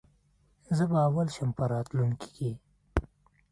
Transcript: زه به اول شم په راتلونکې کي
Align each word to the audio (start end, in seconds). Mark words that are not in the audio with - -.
زه 0.77 0.83
به 0.89 0.97
اول 1.07 1.27
شم 1.35 1.49
په 1.57 1.63
راتلونکې 1.73 2.27
کي 2.35 2.51